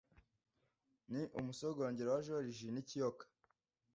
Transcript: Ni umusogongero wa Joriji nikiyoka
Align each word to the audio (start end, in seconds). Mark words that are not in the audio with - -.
Ni 1.11 1.21
umusogongero 1.39 2.09
wa 2.15 2.23
Joriji 2.25 2.67
nikiyoka 2.73 3.25